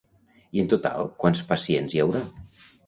I 0.57 0.61
en 0.63 0.71
total 0.71 1.11
quants 1.25 1.45
pacients 1.53 1.97
hi 1.99 2.05
haurà? 2.07 2.25